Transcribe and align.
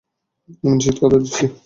আমি 0.63 0.69
নিশ্চিত, 0.71 0.95
কথা 1.01 1.17
দিচ্ছি। 1.17 1.45